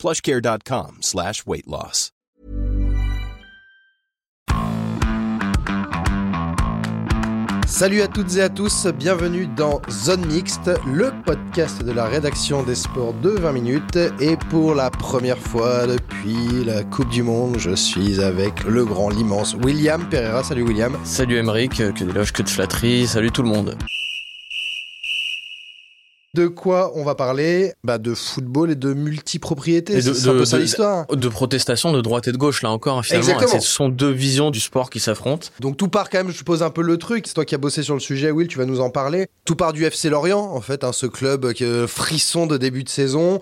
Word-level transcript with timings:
plushcare.com 0.00 0.98
slash 1.00 1.46
weight 1.46 1.66
loss. 1.66 2.10
Salut 7.66 8.02
à 8.02 8.08
toutes 8.08 8.36
et 8.36 8.42
à 8.42 8.48
tous, 8.48 8.88
bienvenue 8.88 9.46
dans 9.46 9.80
Zone 9.88 10.26
Mixte, 10.26 10.70
le 10.86 11.12
podcast 11.24 11.84
de 11.84 11.92
la 11.92 12.04
rédaction 12.06 12.62
des 12.62 12.74
sports 12.74 13.14
de 13.14 13.30
20 13.30 13.52
minutes. 13.52 13.98
Et 14.20 14.36
pour 14.50 14.74
la 14.74 14.90
première 14.90 15.38
fois 15.38 15.86
depuis 15.86 16.64
la 16.64 16.82
Coupe 16.82 17.08
du 17.10 17.22
Monde, 17.22 17.56
je 17.58 17.74
suis 17.74 18.20
avec 18.20 18.64
le 18.64 18.84
grand, 18.84 19.08
l'immense 19.08 19.54
William 19.62 20.06
Pereira. 20.10 20.42
Salut 20.42 20.62
William. 20.62 20.98
Salut 21.04 21.36
Emeric, 21.36 21.76
que 21.76 22.04
d'éloges, 22.04 22.32
que 22.32 22.42
de 22.42 22.48
flatteries, 22.48 23.06
salut 23.06 23.30
tout 23.30 23.42
le 23.42 23.48
monde. 23.48 23.76
De 26.34 26.46
quoi 26.46 26.92
on 26.94 27.02
va 27.02 27.16
parler? 27.16 27.72
Bah 27.82 27.98
De 27.98 28.14
football 28.14 28.70
et 28.70 28.76
de 28.76 28.94
multipropriété. 28.94 29.94
Et 29.94 30.02
de- 30.02 30.12
C'est 30.12 30.28
un 30.28 30.32
peu 30.32 30.44
ça 30.44 30.58
de- 30.58 30.62
l'histoire. 30.62 31.06
De 31.08 31.28
protestation 31.28 31.92
de 31.92 32.00
droite 32.00 32.28
et 32.28 32.32
de 32.32 32.36
gauche, 32.36 32.62
là 32.62 32.70
encore, 32.70 32.98
hein, 32.98 33.02
finalement. 33.02 33.26
Exactement. 33.32 33.60
Ce 33.60 33.68
sont 33.68 33.88
deux 33.88 34.12
visions 34.12 34.52
du 34.52 34.60
sport 34.60 34.90
qui 34.90 35.00
s'affrontent. 35.00 35.48
Donc 35.58 35.76
tout 35.76 35.88
part 35.88 36.08
quand 36.08 36.18
même, 36.18 36.30
je 36.30 36.44
pose 36.44 36.62
un 36.62 36.70
peu 36.70 36.82
le 36.82 36.98
truc, 36.98 37.26
c'est 37.26 37.34
toi 37.34 37.44
qui 37.44 37.56
as 37.56 37.58
bossé 37.58 37.82
sur 37.82 37.94
le 37.94 38.00
sujet 38.00 38.30
Will, 38.30 38.46
tu 38.46 38.58
vas 38.58 38.64
nous 38.64 38.78
en 38.80 38.90
parler. 38.90 39.26
Tout 39.44 39.56
part 39.56 39.72
du 39.72 39.84
FC 39.84 40.08
Lorient, 40.08 40.38
en 40.40 40.60
fait, 40.60 40.84
hein, 40.84 40.92
ce 40.92 41.06
club 41.06 41.52
qui 41.52 41.64
est 41.64 41.86
frisson 41.88 42.46
de 42.46 42.56
début 42.56 42.84
de 42.84 42.88
saison, 42.88 43.40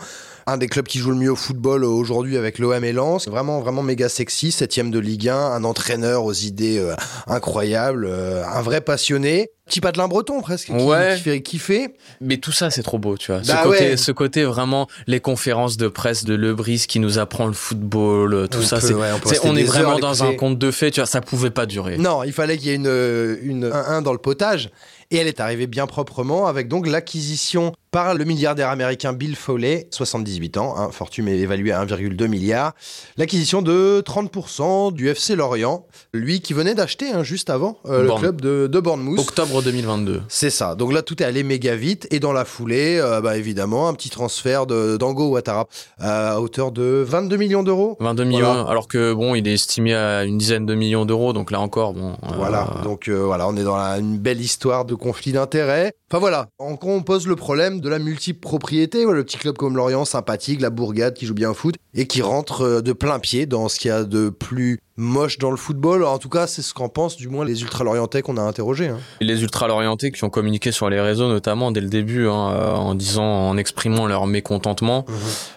un 0.49 0.57
des 0.57 0.67
clubs 0.67 0.87
qui 0.87 0.99
joue 0.99 1.11
le 1.11 1.17
mieux 1.17 1.31
au 1.33 1.37
football 1.37 1.85
euh, 1.85 1.89
aujourd'hui 1.89 2.37
avec 2.37 2.59
l'OM 2.59 2.83
et 2.83 2.93
Lens, 2.93 3.29
vraiment 3.29 3.61
vraiment 3.61 3.83
méga 3.83 4.09
sexy, 4.09 4.51
septième 4.51 4.91
de 4.91 4.99
Ligue 4.99 5.29
1, 5.29 5.37
un 5.37 5.65
entraîneur 5.65 6.25
aux 6.25 6.33
idées 6.33 6.79
euh, 6.79 6.95
incroyables, 7.27 8.07
euh, 8.09 8.45
un 8.47 8.63
vrai 8.63 8.81
passionné, 8.81 9.49
petit 9.67 9.81
patelin 9.81 10.09
breton 10.09 10.41
presque, 10.41 10.67
qui, 10.69 10.73
Ouais. 10.73 11.15
qui 11.17 11.23
fait 11.23 11.43
kiffer. 11.43 11.89
Mais 12.21 12.39
tout 12.39 12.53
ça, 12.53 12.71
c'est 12.71 12.83
trop 12.83 12.99
beau, 12.99 13.17
tu 13.19 13.31
vois. 13.31 13.41
Bah 13.43 13.59
ce, 13.63 13.69
côté, 13.69 13.81
ouais. 13.91 13.97
ce 13.97 14.13
côté 14.13 14.45
vraiment, 14.45 14.87
les 15.07 15.21
conférences 15.21 15.77
de 15.77 15.89
presse 15.89 16.25
de 16.25 16.35
Lebris 16.35 16.85
qui 16.89 16.99
nous 17.01 17.19
apprend 17.19 17.47
le 17.47 17.53
football, 17.53 18.49
tout 18.51 18.59
On 18.61 18.63
ça. 18.63 18.77
peut- 18.81 18.87
c'est, 18.87 18.95
ouais, 18.95 19.09
on 19.13 19.29
rester 19.29 19.47
on 19.49 19.57
est 19.57 19.65
vraiment 19.65 19.99
dans 19.99 20.25
un 20.25 20.35
conte 20.35 20.59
de 20.59 20.71
fées, 20.71 20.91
tu 20.91 21.01
vois. 21.01 21.07
Ça 21.07 21.21
pouvait 21.21 21.51
pas 21.51 21.67
durer. 21.67 21.99
Non, 21.99 22.23
il 22.25 22.33
fallait 22.33 22.57
qu'il 22.57 22.69
y 22.69 22.71
ait 22.71 22.77
une, 22.77 23.39
une 23.43 23.65
1-1 23.71 24.03
dans 24.03 24.13
le 24.13 24.19
potage. 24.19 24.71
Et 25.11 25.17
elle 25.17 25.27
est 25.27 25.41
arrivée 25.41 25.67
bien 25.67 25.87
proprement 25.87 26.49
avec 26.49 26.69
donc 26.69 26.87
l'acquisition 26.87 27.73
par 27.91 28.15
le 28.15 28.25
milliardaire 28.25 28.69
américain 28.69 29.13
Bill 29.13 29.35
Foley, 29.37 29.89
78 29.91 30.57
ans, 30.59 30.75
hein, 30.77 30.91
fortune 30.93 31.29
évaluée 31.29 31.73
à 31.73 31.85
1,2 31.85 32.27
milliard, 32.27 32.73
l'acquisition 33.17 33.63
de 33.63 34.03
30% 34.07 34.93
du 34.93 35.09
FC 35.09 35.37
Lorient, 35.37 35.87
lui 36.13 36.41
qui 36.41 36.53
venait 36.53 36.75
d'acheter 36.75 37.11
hein, 37.11 37.23
juste 37.23 37.51
avant 37.51 37.79
euh, 37.87 38.03
le 38.05 38.13
club 38.15 38.41
de, 38.41 38.67
de 38.67 38.81
Bournemouth. 38.81 39.19
Octobre 39.19 39.63
2022. 39.63 40.23
C'est 40.29 40.51
ça. 40.51 40.75
Donc 40.75 40.93
là, 40.93 41.03
tout 41.03 41.23
est 41.23 41.27
allé 41.27 41.43
méga 41.43 41.75
vite. 41.77 42.07
Et 42.11 42.21
dans 42.21 42.33
la 42.33 42.45
foulée, 42.45 42.99
euh, 43.01 43.21
bah, 43.21 43.37
évidemment, 43.37 43.89
un 43.89 43.95
petit 43.95 44.11
transfert 44.11 44.67
de 44.67 44.97
d'Ango 44.97 45.29
Ouattara 45.31 45.67
euh, 46.03 46.33
à 46.37 46.41
hauteur 46.41 46.73
de 46.73 47.05
22 47.07 47.37
millions 47.37 47.63
d'euros. 47.63 47.97
22 48.01 48.25
millions, 48.25 48.53
Voilà. 48.53 48.69
alors 48.69 48.89
que 48.89 49.13
bon, 49.13 49.35
il 49.35 49.47
est 49.49 49.55
estimé 49.55 49.95
à 49.95 50.25
une 50.25 50.39
dizaine 50.39 50.67
de 50.67 50.75
millions 50.75 51.05
d'euros, 51.07 51.33
donc 51.33 51.51
là 51.51 51.61
encore, 51.61 51.95
bon. 51.95 52.17
Voilà, 52.37 52.69
donc 52.85 53.09
voilà, 53.09 53.49
on 53.49 53.57
est 53.57 53.65
dans 53.65 53.77
la- 53.77 53.99
une 53.99 54.19
belle 54.19 54.41
histoire 54.41 54.85
de 54.85 54.95
conflit 54.95 55.33
d'intérêts. 55.33 55.93
Enfin 56.11 56.21
voilà, 56.21 56.49
on 56.59 57.03
pose 57.03 57.27
le 57.27 57.37
problème 57.37 57.83
de 57.83 57.89
la 57.91 57.99
multipropriété. 57.99 59.05
Voilà, 59.05 59.19
le 59.19 59.25
petit 59.25 59.37
club 59.37 59.59
comme 59.59 59.77
Lorient, 59.77 60.07
sympathique, 60.07 60.63
la 60.63 60.71
bourgade 60.71 61.13
qui 61.13 61.27
joue 61.27 61.35
bien 61.35 61.51
au 61.51 61.55
foot 61.55 61.75
et 61.93 62.07
qui 62.07 62.23
rentre 62.23 62.63
euh, 62.63 62.81
de 62.81 62.95
plein 62.95 63.19
pied 63.19 63.45
dans 63.45 63.69
ce 63.69 63.79
qu'il 63.79 63.91
y 63.91 63.93
a 63.93 64.05
de 64.05 64.31
plus 64.31 64.81
moche 64.99 65.39
dans 65.39 65.51
le 65.51 65.57
football. 65.57 66.05
En 66.05 66.19
tout 66.19 66.29
cas, 66.29 66.47
c'est 66.47 66.61
ce 66.61 66.75
qu'en 66.75 66.89
pensent 66.89 67.17
du 67.17 67.29
moins 67.29 67.45
les 67.45 67.63
ultra-lorientais 67.63 68.21
qu'on 68.21 68.37
a 68.37 68.43
interrogés. 68.43 68.89
hein. 68.89 68.99
Les 69.21 69.43
ultra-lorientés 69.43 70.11
qui 70.13 70.23
ont 70.25 70.31
communiqué 70.31 70.73
sur 70.73 70.91
les 70.91 71.01
réseaux, 71.01 71.29
notamment 71.29 71.71
dès 71.71 71.81
le 71.81 71.89
début, 71.89 72.27
hein, 72.29 72.51
euh, 72.53 72.73
en 72.75 72.95
disant, 72.95 73.25
en 73.25 73.57
exprimant 73.57 74.07
leur 74.07 74.27
mécontentement. 74.27 75.07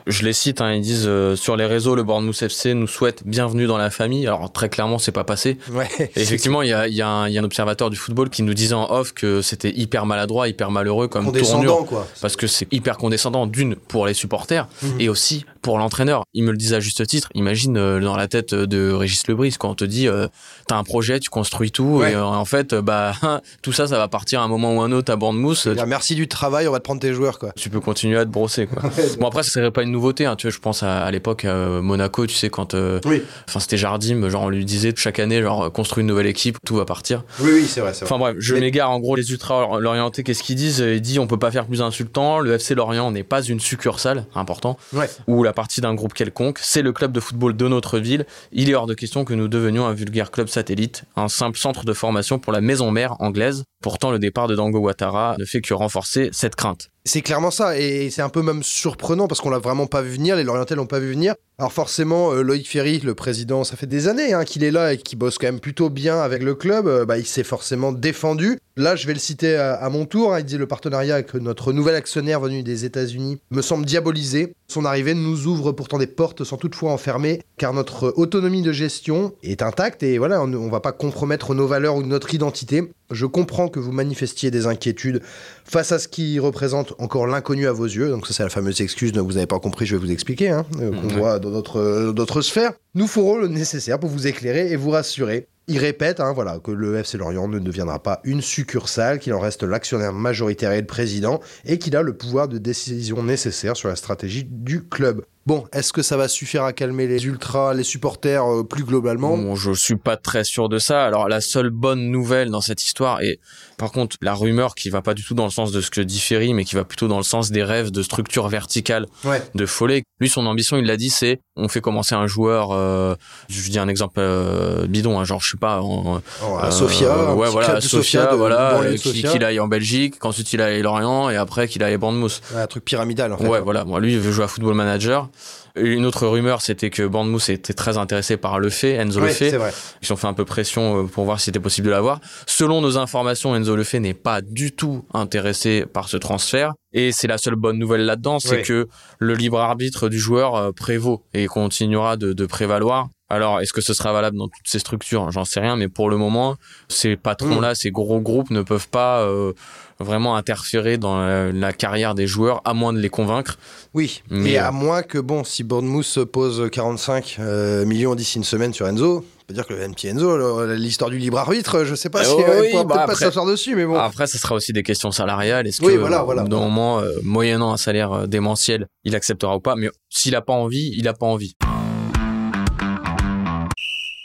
Je 0.08 0.24
les 0.24 0.34
cite, 0.34 0.62
hein, 0.62 0.74
ils 0.74 0.82
disent 0.82 1.06
euh, 1.08 1.36
sur 1.36 1.58
les 1.58 1.66
réseaux, 1.66 1.96
le 1.96 2.04
Bournemouth 2.04 2.42
FC 2.42 2.74
nous 2.74 2.88
souhaite 2.88 3.24
bienvenue 3.26 3.66
dans 3.68 3.78
la 3.78 3.90
famille. 3.90 4.26
Alors 4.28 4.52
très 4.52 4.70
clairement, 4.70 5.00
c'est 5.00 5.12
pas 5.12 5.24
passé. 5.24 5.58
Ouais. 5.72 5.88
Et 6.00 6.10
effectivement, 6.22 6.62
il 6.62 6.70
y 6.70 6.74
a, 6.74 6.88
y, 6.88 7.02
a 7.02 7.28
y 7.30 7.38
a 7.38 7.42
un 7.42 7.44
observateur 7.44 7.90
du 7.90 7.98
football 7.98 8.30
qui 8.30 8.44
nous 8.44 8.54
disait 8.54 8.76
en 8.76 8.90
off 8.92 9.14
que 9.14 9.42
c'était 9.42 9.72
hyper 9.76 10.06
maladroit, 10.06 10.48
hyper 10.48 10.70
malheureux 10.72 11.08
comme 11.08 11.26
condescendant 11.26 11.64
tournure. 11.64 11.86
quoi. 11.88 12.08
Parce 12.22 12.36
que 12.36 12.48
c'est 12.48 12.68
hyper 12.72 12.98
condescendant, 12.98 13.48
d'une, 13.48 13.76
pour 13.76 14.06
les 14.06 14.14
supporters, 14.14 14.68
Mhm. 14.84 15.00
et 15.02 15.10
aussi 15.10 15.46
pour 15.62 15.78
l'entraîneur. 15.78 16.24
Il 16.34 16.44
me 16.44 16.52
le 16.52 16.58
disait 16.58 16.76
à 16.76 16.80
juste 16.80 17.06
titre. 17.08 17.30
Imagine 17.34 17.78
euh, 17.78 18.00
dans 18.00 18.16
la 18.16 18.28
tête 18.28 18.54
de 18.54 18.92
Régis 18.92 19.28
Lebris, 19.32 19.56
quand 19.60 19.70
on 19.70 19.76
te 19.76 19.84
dit, 19.86 20.08
euh, 20.08 20.28
t'as 20.68 20.78
un 20.78 20.84
projet, 20.84 21.20
tu 21.20 21.30
construis 21.30 21.72
tout, 21.72 21.98
Ouais. 22.00 22.12
et 22.12 22.16
euh, 22.16 22.24
en 22.24 22.46
fait, 22.46 22.74
euh, 22.74 22.82
bah, 22.82 23.14
tout 23.62 23.72
ça, 23.74 23.88
ça 23.88 23.98
va 23.98 24.08
partir 24.08 24.42
à 24.42 24.44
un 24.44 24.48
moment 24.48 24.76
ou 24.76 24.82
un 24.82 24.92
autre 24.92 25.12
à 25.12 25.16
Bournemouth. 25.16 25.68
Dire 25.68 25.88
merci 25.88 26.16
du 26.16 26.28
travail, 26.28 26.68
on 26.68 26.72
va 26.72 26.80
te 26.80 26.84
prendre 26.84 27.02
tes 27.02 27.14
joueurs 27.14 27.40
quoi. 27.40 27.52
Tu 27.56 27.70
peux 27.70 27.80
continuer 27.80 28.18
à 28.18 28.26
te 28.26 28.30
brosser, 28.30 28.68
quoi. 28.68 28.84
Bon, 29.20 29.28
après, 29.28 29.44
ça 29.44 29.52
serait 29.52 29.72
pas 29.72 29.84
une 29.84 29.92
nouveauté, 29.92 30.26
hein. 30.26 30.36
Tu 30.36 30.48
vois, 30.48 30.54
je 30.54 30.60
pense 30.60 30.84
à, 30.84 31.04
à 31.04 31.12
l'époque, 31.12 31.46
à 31.46 31.56
Monaco, 31.82 32.26
tu 32.28 32.36
sais, 32.36 32.50
quand, 32.50 32.74
euh, 32.74 33.00
Oui, 33.06 33.22
enfin, 33.48 33.60
c'était 33.60 33.78
Jardim, 33.78 34.28
genre, 34.30 34.44
on 34.44 34.50
lui 34.50 34.66
disait 34.66 34.94
chaque 34.96 35.20
année, 35.20 35.42
genre, 35.42 35.72
construis 35.72 36.02
une 36.02 36.08
nouvelle 36.08 36.28
équipe, 36.28 36.58
tout 36.66 36.76
va 36.76 36.86
partir. 36.86 37.24
oui, 37.40 37.50
oui, 37.54 37.66
c'est 37.68 37.82
vrai. 37.82 37.94
Enfin 38.02 38.18
bref, 38.18 38.36
je 38.40 38.54
Mais- 38.54 38.62
m'égare. 38.62 38.92
En 38.92 39.00
gros, 39.00 39.16
les 39.16 39.32
ultra-lorientés, 39.32 40.24
qu'est-ce 40.24 40.44
qu'ils 40.44 40.56
disent? 40.56 40.80
Ils 40.80 41.02
disent 41.02 41.20
on 41.20 41.28
peut 41.28 41.38
pas 41.40 41.52
faire 41.52 41.66
plus 41.66 41.82
insultant. 41.82 42.40
Le 42.40 42.54
FC 42.54 42.76
Lorient 42.76 43.12
n'est 43.12 43.24
pas 43.24 43.42
une 43.44 43.60
succursale, 43.60 44.26
important, 44.36 44.78
Ouais. 44.94 45.10
ou 45.28 45.44
la 45.44 45.54
partie 45.54 45.82
d'un 45.82 45.94
groupe 45.94 46.14
quelconque. 46.14 46.60
C'est 46.62 46.82
le 46.82 46.92
club 46.92 47.12
de 47.12 47.20
football 47.20 47.56
de 47.56 47.68
notre 47.68 48.00
ville. 48.00 48.26
Il 48.52 48.70
est 48.70 48.74
hors 48.76 48.88
de 48.88 48.94
question 48.94 49.21
que 49.26 49.34
nous 49.34 49.48
devenions 49.48 49.86
un 49.86 49.94
vulgaire 49.94 50.32
club 50.32 50.48
satellite, 50.48 51.04
un 51.16 51.28
simple 51.28 51.58
centre 51.58 51.86
de 51.86 51.94
formation 51.94 52.40
pour 52.40 52.54
la 52.54 52.62
maison 52.62 52.92
mère 52.92 53.20
anglaise. 53.22 53.64
Pourtant, 53.82 54.12
le 54.12 54.20
départ 54.20 54.48
de 54.48 54.56
Dango 54.56 54.80
Ouattara 54.80 55.36
ne 55.40 55.46
fait 55.46 55.62
que 55.62 55.74
renforcer 55.74 56.30
cette 56.32 56.56
crainte. 56.56 56.90
C'est 57.04 57.22
clairement 57.22 57.50
ça, 57.50 57.80
et 57.80 58.12
c'est 58.12 58.22
un 58.22 58.30
peu 58.30 58.44
même 58.44 58.62
surprenant 58.62 59.28
parce 59.28 59.42
qu'on 59.42 59.50
l'a 59.50 59.58
vraiment 59.58 59.88
pas 59.88 60.04
vu 60.04 60.12
venir, 60.12 60.36
les 60.36 60.44
Lorientais 60.44 60.76
l'ont 60.76 60.86
pas 60.86 61.00
vu 61.00 61.14
venir. 61.14 61.34
Alors 61.58 61.74
forcément, 61.74 62.32
euh, 62.32 62.44
Loïc 62.44 62.70
Ferry, 62.70 63.00
le 63.00 63.16
président, 63.16 63.64
ça 63.64 63.76
fait 63.76 63.88
des 63.88 64.08
années 64.08 64.34
hein, 64.34 64.46
qu'il 64.46 64.64
est 64.64 64.70
là 64.70 64.94
et 64.94 64.98
qu'il 64.98 65.18
bosse 65.18 65.40
quand 65.40 65.48
même 65.48 65.60
plutôt 65.60 65.90
bien 65.90 66.20
avec 66.20 66.44
le 66.44 66.54
club, 66.54 66.88
euh, 66.88 67.06
bah, 67.06 67.18
il 67.18 67.26
s'est 67.26 67.44
forcément 67.44 67.92
défendu. 67.92 68.60
Là, 68.78 68.96
je 68.96 69.06
vais 69.08 69.14
le 69.14 69.20
citer 69.20 69.56
à, 69.56 69.90
mon 69.90 70.06
tour, 70.06 70.34
hein, 70.34 70.40
il 70.40 70.46
dit 70.46 70.58
le 70.58 70.68
partenariat 70.68 71.16
avec 71.16 71.34
notre 71.34 71.74
nouvel 71.74 71.96
actionnaire 71.96 72.40
venu 72.40 72.64
des 72.64 72.86
États-Unis 72.86 73.40
me 73.50 73.62
semble 73.62 73.86
diabolisé. 73.86 74.54
Son 74.68 74.86
arrivée 74.86 75.14
nous 75.14 75.48
ouvre 75.48 75.72
pourtant 75.72 75.98
des 75.98 76.08
portes 76.08 76.44
sans 76.44 76.58
toutefois 76.58 76.92
enfermer, 76.92 77.42
car 77.58 77.74
notre 77.74 78.14
autonomie 78.16 78.62
de 78.62 78.72
gestion 78.72 79.34
est 79.44 79.62
intacte 79.62 80.04
et 80.04 80.18
voilà, 80.18 80.42
on 80.42 80.48
ne 80.48 80.58
on 80.58 80.70
va 80.70 80.80
pas 80.80 80.94
compromettre 80.94 81.54
nos 81.54 81.68
valeurs 81.68 81.96
ou 81.96 82.04
notre 82.04 82.34
identité. 82.34 82.90
Je 83.12 83.26
comprends 83.26 83.68
que 83.68 83.80
vous 83.80 83.92
manifestiez 83.92 84.52
des 84.52 84.68
inquiétudes 84.68 85.22
face 85.66 85.92
à 85.92 86.00
ce 86.00 86.08
qui 86.08 86.40
représente 86.40 86.94
encore 87.00 87.28
l'inconnu 87.28 87.68
à 87.68 87.72
vos 87.72 87.86
yeux. 87.86 88.10
Donc 88.10 88.28
ça 88.28 88.34
c'est 88.34 88.44
la 88.44 88.50
fameuse 88.50 88.82
excuse, 88.82 89.12
vous 89.14 89.34
n'avez 89.34 89.48
pas 89.48 89.60
compris, 89.60 89.86
je 89.86 89.96
vais 89.96 90.06
vous 90.06 90.12
expliquer, 90.12 90.50
hein, 90.50 90.66
euh, 90.80 90.92
qu'on 90.92 91.08
voit 91.08 91.40
dans 91.40 91.50
notre, 91.50 91.78
euh, 91.78 92.14
dans 92.14 92.24
notre 92.24 92.42
sphère. 92.42 92.74
Nous 92.96 93.08
ferons 93.08 93.38
le 93.38 93.48
nécessaire 93.48 94.00
pour 94.00 94.10
vous 94.10 94.28
éclairer 94.28 94.72
et 94.72 94.76
vous 94.76 94.90
rassurer. 94.90 95.48
Il 95.68 95.78
répète 95.78 96.20
hein, 96.20 96.34
voilà, 96.34 96.60
que 96.60 96.72
le 96.72 96.98
FC 96.98 97.18
Lorient 97.18 97.48
ne 97.48 97.60
deviendra 97.60 98.02
pas 98.02 98.20
une 98.24 98.42
succursale, 98.42 99.20
qu'il 99.20 99.34
en 99.34 99.40
reste 99.40 99.64
l'actionnaire 99.64 100.12
majoritaire 100.12 100.72
et 100.72 100.82
le 100.82 100.88
président, 100.88 101.40
et 101.66 101.78
qu'il 101.78 101.96
a 101.96 102.02
le 102.02 102.14
pouvoir 102.14 102.48
de 102.48 102.58
décision 102.58 103.24
nécessaire 103.24 103.78
sur 103.78 103.88
la 103.88 103.96
stratégie 103.96 104.44
du 104.44 104.84
club. 104.84 105.24
Bon, 105.48 105.66
est-ce 105.74 105.92
que 105.92 106.04
ça 106.04 106.18
va 106.18 106.28
suffire 106.28 106.64
à 106.64 106.72
calmer 106.72 107.08
les 107.08 107.26
ultras, 107.26 107.74
les 107.74 107.84
supporters 107.84 108.46
euh, 108.46 108.64
plus 108.64 108.84
globalement? 108.84 109.36
Bon, 109.38 109.56
je 109.56 109.72
suis 109.74 109.96
pas 109.96 110.16
très 110.16 110.44
sûr 110.44 110.70
de 110.70 110.78
ça. 110.78 111.04
Alors 111.04 111.28
la 111.28 111.42
seule 111.42 111.72
bonne 111.72 112.12
nouvelle 112.12 112.52
dans 112.52 112.62
cette 112.62 112.84
histoire 112.84 113.22
est 113.22 113.40
par 113.78 113.92
contre 113.92 114.18
la 114.22 114.36
rumeur 114.36 114.76
qui 114.76 114.92
va 114.92 115.02
pas 115.02 115.16
du 115.16 115.24
tout 115.24 115.34
dans 115.34 115.46
le 115.46 115.50
sens 115.52 115.72
de 115.72 115.82
ce 115.82 115.90
que 115.90 116.00
dit 116.02 116.20
Ferry, 116.20 116.54
mais 116.54 116.64
qui 116.64 116.76
va 116.76 116.84
plutôt 116.84 117.08
dans 117.08 117.18
le 117.18 117.24
sens 117.24 117.50
des 117.50 117.64
rêves 117.64 117.90
de 117.90 118.04
structure 118.04 118.48
verticale 118.50 119.08
Ouais. 119.26 119.42
de 119.56 119.66
Follet. 119.66 120.04
Lui, 120.20 120.30
son 120.30 120.46
ambition, 120.46 120.78
il 120.78 120.86
l'a 120.86 120.98
dit, 120.98 121.10
c'est 121.10 121.40
on 121.56 121.68
fait 121.68 121.82
commencer 121.82 122.14
un 122.14 122.28
joueur. 122.28 122.70
euh, 122.72 123.16
je 123.50 123.68
dis 123.70 123.80
un 123.80 123.88
exemple 123.88 124.20
euh, 124.20 124.86
bidon, 124.86 125.20
hein, 125.20 125.24
genre 125.24 125.42
je 125.42 125.50
sais 125.52 125.58
pas. 125.58 125.82
en- 125.82 126.22
Oh, 126.44 126.56
à 126.60 126.68
euh, 126.68 126.72
Sofia, 126.72 127.34
ouais, 127.34 127.50
voilà, 127.50 127.78
à 127.78 127.82
Sofia, 127.82 128.28
de- 128.28 128.36
voilà, 128.36 128.80
euh, 128.82 128.96
qu'il 128.96 129.44
aille 129.44 129.60
en 129.60 129.68
Belgique, 129.68 130.20
qu'ensuite 130.20 130.54
il 130.54 130.62
aille 130.62 130.80
à 130.80 130.84
Lorient 130.84 131.32
et 131.32 131.36
après 131.36 131.68
qu'il 131.68 131.82
aille 131.82 131.96
à 131.96 131.98
Bournemouth. 131.98 132.42
Ouais, 132.54 132.62
un 132.62 132.68
truc 132.68 132.86
pyramidal 132.86 133.34
en 133.34 133.38
fait. 133.40 133.48
Ouais, 133.48 133.60
voilà. 133.62 133.86
Moi, 133.86 134.00
lui, 134.00 134.14
il 134.14 134.20
veut 134.20 134.32
jouer 134.32 134.44
à 134.46 134.48
Football 134.48 134.76
Manager. 134.76 135.30
Une 135.76 136.06
autre 136.06 136.28
rumeur, 136.28 136.62
c'était 136.62 136.90
que 136.90 137.04
Bournemouth 137.04 137.50
était 137.50 137.74
très 137.74 137.98
intéressé 137.98 138.38
par 138.38 138.60
Le 138.60 138.70
Fait, 138.70 138.94
Enzo 138.94 139.20
Le 139.20 139.28
Ouais, 139.28 139.50
vrai. 139.58 139.72
Ils 140.02 140.12
ont 140.12 140.16
fait 140.16 140.28
un 140.28 140.34
peu 140.34 140.46
pression 140.46 141.04
euh, 141.04 141.08
pour 141.08 141.26
voir 141.26 141.40
si 141.40 141.46
c'était 141.46 141.60
possible 141.60 141.88
de 141.88 141.92
l'avoir. 141.92 142.20
Selon 142.46 142.82
nos 142.82 142.98
informations, 142.98 143.56
Enzo 143.56 143.76
Le 143.76 143.84
Fait 143.84 144.00
n'est 144.00 144.14
pas 144.14 144.42
du 144.42 144.72
tout 144.72 145.06
intéressé 145.14 145.86
par 145.86 146.10
ce 146.10 146.18
transfert. 146.18 146.74
Et 146.94 147.12
c'est 147.14 147.28
la 147.28 147.38
seule 147.38 147.56
bonne 147.56 147.78
nouvelle 147.78 148.06
là-dedans, 148.06 148.40
c'est 148.40 148.64
que 148.64 148.88
le 149.20 149.34
libre 149.34 149.60
arbitre 149.60 150.10
du 150.10 150.20
joueur 150.20 150.56
euh, 150.56 150.72
prévaut 150.74 151.24
et 151.34 151.48
continuera 151.48 152.18
de, 152.18 152.34
de 152.34 152.46
prévaloir. 152.46 153.08
Alors, 153.32 153.62
est-ce 153.62 153.72
que 153.74 153.82
ce 153.82 153.94
sera 153.94 154.12
valable 154.12 154.38
dans 154.38 154.48
toutes 154.48 154.68
ces 154.68 154.80
structures? 154.80 155.32
J'en 155.32 155.46
sais 155.46 155.60
rien, 155.62 155.76
mais 155.78 155.88
pour 155.88 156.10
le 156.10 156.18
moment, 156.18 156.58
ces 156.90 157.16
patrons-là, 157.16 157.76
ces 157.76 157.90
gros 157.92 158.20
groupes 158.20 158.50
ne 158.50 158.62
peuvent 158.62 158.90
pas 158.90 159.22
euh, 159.22 159.54
vraiment 160.00 160.36
interférer 160.36 160.98
dans 160.98 161.18
la, 161.20 161.52
la 161.52 161.72
carrière 161.74 162.14
des 162.14 162.28
joueurs, 162.28 162.62
à 162.66 162.74
moins 162.74 162.92
de 162.92 163.00
les 163.00 163.10
convaincre. 163.10 163.58
Oui, 163.94 164.22
Mais, 164.30 164.58
euh, 164.58 164.66
à 164.68 164.72
moins 164.72 165.02
que, 165.02 165.18
bon, 165.18 165.44
si 165.44 165.64
Bournemouth 165.64 166.26
pose 166.26 166.70
45 166.72 167.38
euh, 167.40 167.86
millions 167.86 168.16
d'ici 168.16 168.38
une 168.38 168.44
semaine 168.44 168.74
sur 168.74 168.86
Enzo, 168.88 169.24
dire 169.52 169.68
que 169.68 169.74
le 169.74 169.88
petit 169.90 170.08
Enzo, 170.08 170.66
l'histoire 170.76 171.10
du 171.10 171.18
libre 171.18 171.38
arbitre, 171.38 171.84
je 171.84 171.96
sais 171.96 172.10
pas 172.10 172.22
Euh, 172.22 172.24
si 172.24 172.36
oui, 172.36 172.70
on 172.70 172.72
pourra 172.72 172.84
bah 172.84 172.96
peut-être 172.96 173.08
pas 173.08 173.16
s'asseoir 173.16 173.46
dessus, 173.46 173.76
mais 173.76 173.86
bon. 173.86 173.96
Après, 173.96 174.28
ce 174.28 174.38
sera 174.38 174.56
aussi 174.56 174.74
des 174.74 174.84
questions 174.84 175.12
salariales. 175.12 175.68
Est-ce 175.68 175.84
Oui, 175.84 175.94
que, 175.94 175.98
voilà, 176.00 176.24
voilà. 176.24 176.44
d'un 176.44 176.60
moment, 176.60 177.00
euh, 177.00 177.12
moyennant 177.24 177.72
un 177.74 177.78
salaire 177.78 178.12
euh, 178.14 178.28
démentiel, 178.28 178.88
il 179.04 179.16
acceptera 179.16 179.56
ou 179.56 179.60
pas? 179.60 179.76
Mais 179.76 179.90
s'il 180.10 180.36
a 180.36 180.42
pas 180.42 180.54
envie, 180.54 180.94
il 180.98 181.08
a 181.08 181.14
pas 181.14 181.26
envie. 181.26 181.56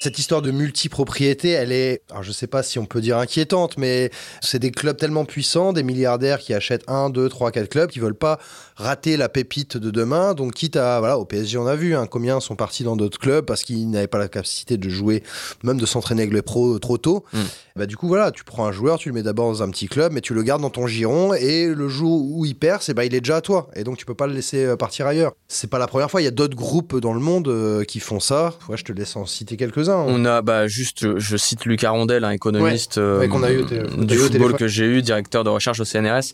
Cette 0.06 0.20
histoire 0.20 0.40
de 0.40 0.52
multipropriété, 0.52 1.48
elle 1.48 1.72
est, 1.72 2.02
alors 2.12 2.22
je 2.22 2.30
sais 2.30 2.46
pas 2.46 2.62
si 2.62 2.78
on 2.78 2.86
peut 2.86 3.00
dire 3.00 3.18
inquiétante, 3.18 3.76
mais 3.76 4.12
c'est 4.40 4.60
des 4.60 4.70
clubs 4.70 4.96
tellement 4.96 5.24
puissants, 5.24 5.72
des 5.72 5.82
milliardaires 5.82 6.38
qui 6.38 6.54
achètent 6.54 6.84
un, 6.86 7.10
deux, 7.10 7.28
trois, 7.28 7.50
quatre 7.50 7.68
clubs, 7.68 7.90
qui 7.90 7.98
veulent 7.98 8.14
pas 8.14 8.38
rater 8.76 9.16
la 9.16 9.28
pépite 9.28 9.76
de 9.76 9.90
demain. 9.90 10.34
Donc 10.34 10.54
quitte 10.54 10.76
à, 10.76 11.00
voilà, 11.00 11.18
au 11.18 11.24
PSG 11.24 11.58
on 11.58 11.66
a 11.66 11.74
vu, 11.74 11.96
hein, 11.96 12.06
combien 12.06 12.38
sont 12.38 12.54
partis 12.54 12.84
dans 12.84 12.94
d'autres 12.94 13.18
clubs 13.18 13.44
parce 13.44 13.64
qu'ils 13.64 13.90
n'avaient 13.90 14.06
pas 14.06 14.18
la 14.18 14.28
capacité 14.28 14.76
de 14.76 14.88
jouer, 14.88 15.24
même 15.64 15.80
de 15.80 15.86
s'entraîner 15.86 16.22
avec 16.22 16.34
les 16.34 16.42
pros 16.42 16.78
trop 16.78 16.98
tôt. 16.98 17.24
Mm. 17.32 17.40
Bah 17.74 17.86
du 17.86 17.96
coup 17.96 18.08
voilà, 18.08 18.30
tu 18.30 18.44
prends 18.44 18.66
un 18.66 18.72
joueur, 18.72 18.98
tu 18.98 19.08
le 19.08 19.14
mets 19.14 19.22
d'abord 19.22 19.48
dans 19.48 19.62
un 19.62 19.70
petit 19.70 19.86
club, 19.86 20.12
mais 20.12 20.20
tu 20.20 20.34
le 20.34 20.42
gardes 20.42 20.62
dans 20.62 20.70
ton 20.70 20.86
giron 20.86 21.34
et 21.34 21.66
le 21.66 21.88
jour 21.88 22.22
où 22.22 22.46
il 22.46 22.54
perd, 22.54 22.80
c'est 22.80 22.94
bah 22.94 23.04
il 23.04 23.14
est 23.14 23.20
déjà 23.20 23.36
à 23.36 23.40
toi 23.40 23.68
et 23.74 23.84
donc 23.84 23.98
tu 23.98 24.06
peux 24.06 24.14
pas 24.14 24.26
le 24.26 24.32
laisser 24.32 24.64
euh, 24.64 24.76
partir 24.76 25.06
ailleurs. 25.06 25.32
C'est 25.48 25.68
pas 25.68 25.78
la 25.78 25.86
première 25.86 26.10
fois, 26.10 26.22
il 26.22 26.24
y 26.24 26.28
a 26.28 26.32
d'autres 26.32 26.56
groupes 26.56 26.96
dans 26.96 27.12
le 27.12 27.20
monde 27.20 27.48
euh, 27.48 27.84
qui 27.84 28.00
font 28.00 28.20
ça. 28.20 28.54
Ouais, 28.68 28.76
je 28.76 28.84
te 28.84 28.92
laisse 28.92 29.16
en 29.16 29.26
citer 29.26 29.56
quelques-uns. 29.56 29.95
On 30.06 30.24
a, 30.24 30.42
bah, 30.42 30.66
juste, 30.66 31.18
je- 31.18 31.36
cite 31.36 31.64
Luc 31.64 31.82
Arondel, 31.84 32.24
un 32.24 32.30
économiste 32.30 32.98
euh, 32.98 33.18
ouais, 33.20 33.28
a 33.42 33.52
eu 33.52 33.62
du 34.06 34.14
eu 34.14 34.18
au 34.18 34.22
football 34.24 34.52
que 34.58 34.68
j'ai 34.68 34.84
eu, 34.84 35.02
directeur 35.02 35.44
de 35.44 35.50
recherche 35.50 35.80
au 35.80 35.84
CNRS, 35.84 36.32